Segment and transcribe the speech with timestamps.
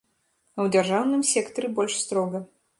[0.57, 2.47] А ў дзяржаўным сектары больш строга.